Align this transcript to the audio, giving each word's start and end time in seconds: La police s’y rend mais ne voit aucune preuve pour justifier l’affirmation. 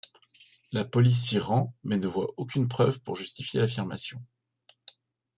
La 0.71 0.83
police 0.83 1.21
s’y 1.21 1.37
rend 1.37 1.75
mais 1.83 1.97
ne 1.99 2.07
voit 2.07 2.33
aucune 2.37 2.67
preuve 2.67 2.99
pour 3.01 3.15
justifier 3.15 3.59
l’affirmation. 3.59 4.19